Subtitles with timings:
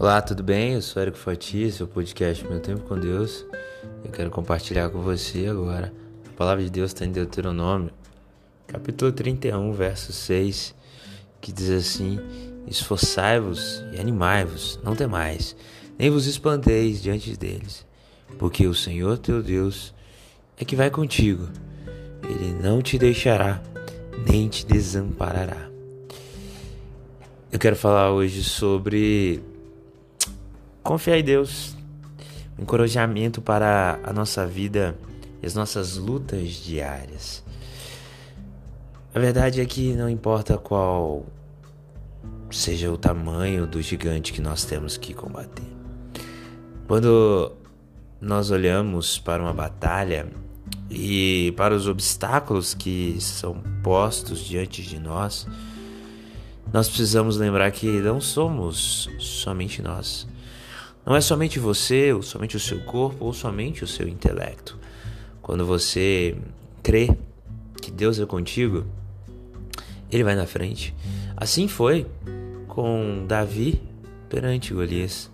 [0.00, 0.72] Olá, tudo bem?
[0.72, 3.44] Eu sou Érico Fati, seu podcast Meu Tempo com Deus.
[4.02, 5.92] Eu quero compartilhar com você agora.
[6.26, 7.90] A palavra de Deus está em Deuteronômio,
[8.66, 10.74] capítulo 31, verso 6,
[11.38, 12.18] que diz assim:
[12.66, 15.54] Esforçai-vos e animai-vos, não temais,
[15.98, 17.86] nem vos espanteis diante deles,
[18.38, 19.92] porque o Senhor teu Deus
[20.56, 21.46] é que vai contigo.
[22.22, 23.62] Ele não te deixará,
[24.26, 25.68] nem te desamparará.
[27.52, 29.42] Eu quero falar hoje sobre
[30.82, 31.76] confiar em Deus,
[32.58, 34.96] encorajamento para a nossa vida
[35.42, 37.42] e as nossas lutas diárias.
[39.14, 41.26] A verdade é que não importa qual
[42.50, 45.66] seja o tamanho do gigante que nós temos que combater.
[46.86, 47.52] Quando
[48.20, 50.28] nós olhamos para uma batalha
[50.90, 55.46] e para os obstáculos que são postos diante de nós,
[56.72, 60.26] nós precisamos lembrar que não somos somente nós.
[61.04, 64.78] Não é somente você, ou somente o seu corpo, ou somente o seu intelecto.
[65.42, 66.36] Quando você
[66.82, 67.16] crê
[67.80, 68.84] que Deus é contigo,
[70.10, 70.94] Ele vai na frente.
[71.36, 72.06] Assim foi
[72.68, 73.80] com Davi
[74.28, 75.30] perante Golias.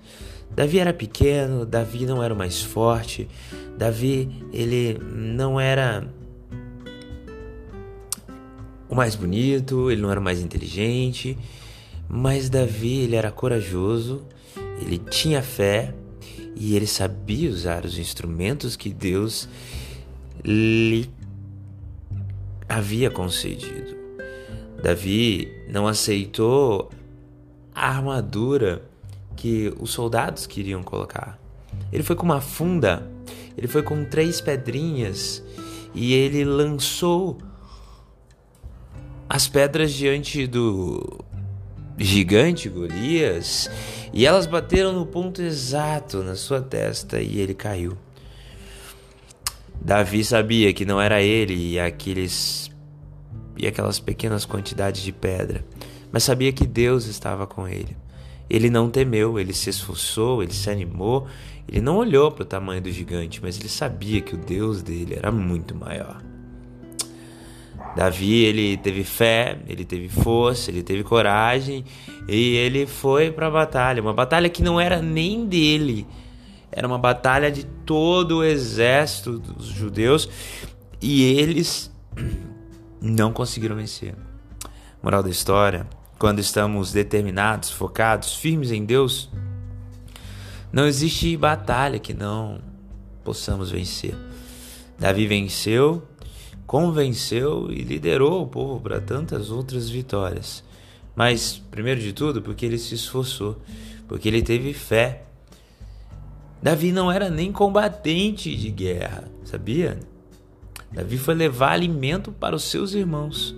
[0.55, 3.28] Davi era pequeno, Davi não era o mais forte,
[3.77, 6.06] Davi ele não era
[8.89, 11.36] o mais bonito, ele não era o mais inteligente,
[12.08, 14.25] mas Davi ele era corajoso
[14.80, 15.94] ele tinha fé
[16.55, 19.48] e ele sabia usar os instrumentos que Deus
[20.44, 21.10] lhe
[22.68, 23.96] havia concedido.
[24.83, 26.91] Davi não aceitou
[27.74, 28.83] a armadura
[29.36, 31.38] que os soldados queriam colocar.
[31.92, 33.06] Ele foi com uma funda,
[33.56, 35.42] ele foi com três pedrinhas
[35.94, 37.38] e ele lançou
[39.28, 41.24] as pedras diante do
[41.98, 43.70] gigante Golias
[44.17, 47.98] e elas bateram no ponto exato na sua testa e ele caiu.
[49.79, 52.70] Davi sabia que não era ele e aqueles
[53.58, 55.63] e aquelas pequenas quantidades de pedra,
[56.11, 57.95] mas sabia que Deus estava com ele.
[58.48, 61.27] Ele não temeu, ele se esforçou, ele se animou,
[61.69, 65.14] ele não olhou para o tamanho do gigante, mas ele sabia que o Deus dele
[65.14, 66.23] era muito maior.
[67.96, 71.83] Davi, ele teve fé, ele teve força, ele teve coragem
[72.29, 76.07] e ele foi para a batalha, uma batalha que não era nem dele.
[76.70, 80.29] Era uma batalha de todo o exército dos judeus
[81.01, 81.90] e eles
[83.01, 84.14] não conseguiram vencer.
[85.02, 85.86] Moral da história:
[86.18, 89.30] quando estamos determinados, focados, firmes em Deus,
[90.70, 92.61] não existe batalha que não
[93.24, 94.14] possamos vencer.
[94.98, 96.07] Davi venceu
[96.66, 100.64] convenceu e liderou o povo para tantas outras vitórias.
[101.14, 103.56] Mas, primeiro de tudo, porque ele se esforçou,
[104.08, 105.22] porque ele teve fé.
[106.62, 109.98] Davi não era nem combatente de guerra, sabia?
[110.92, 113.54] Davi foi levar alimento para os seus irmãos.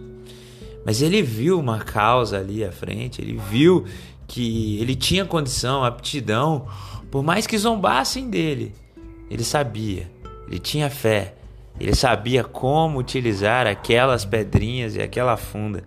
[0.85, 3.85] Mas ele viu uma causa ali à frente, ele viu
[4.27, 6.69] que ele tinha condição, aptidão,
[7.11, 8.75] por mais que zombassem dele.
[9.31, 10.11] Ele sabia,
[10.47, 11.38] ele tinha fé,
[11.79, 15.85] ele sabia como utilizar aquelas pedrinhas e aquela funda.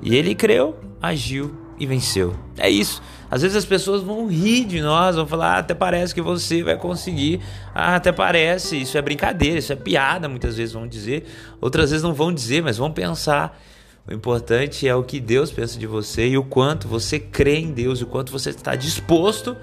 [0.00, 2.34] E ele creu, agiu e venceu.
[2.56, 3.02] É isso.
[3.30, 6.62] Às vezes as pessoas vão rir de nós, vão falar, ah, até parece que você
[6.62, 7.40] vai conseguir.
[7.74, 8.80] Ah, até parece.
[8.80, 11.26] Isso é brincadeira, isso é piada, muitas vezes vão dizer.
[11.60, 13.60] Outras vezes não vão dizer, mas vão pensar.
[14.06, 17.72] O importante é o que Deus pensa de você e o quanto você crê em
[17.72, 19.54] Deus, o quanto você está disposto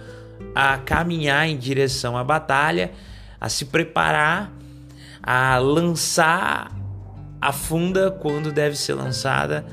[0.53, 2.91] a caminhar em direção à batalha,
[3.41, 4.51] a se preparar
[5.25, 6.71] a lançar
[7.41, 9.65] a funda quando deve ser lançada.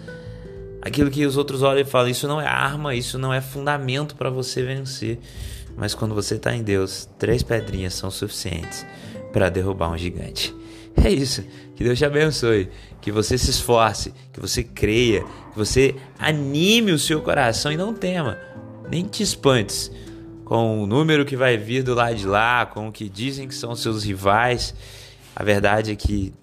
[0.80, 4.16] Aquilo que os outros olham e falam: Isso não é arma, isso não é fundamento
[4.16, 5.18] para você vencer.
[5.76, 8.84] Mas quando você está em Deus, três pedrinhas são suficientes
[9.32, 10.54] para derrubar um gigante.
[10.96, 11.44] É isso.
[11.74, 12.68] Que Deus te abençoe.
[13.00, 17.94] Que você se esforce, que você creia, que você anime o seu coração e não
[17.94, 18.38] tema,
[18.90, 19.90] nem te espantes
[20.44, 23.54] com o número que vai vir do lado de lá, com o que dizem que
[23.54, 24.74] são seus rivais.
[25.34, 26.34] A verdade é que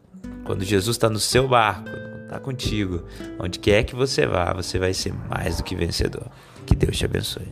[0.43, 1.89] quando Jesus está no seu barco,
[2.23, 3.03] está contigo,
[3.39, 6.27] onde quer que você vá, você vai ser mais do que vencedor.
[6.65, 7.47] Que Deus te abençoe.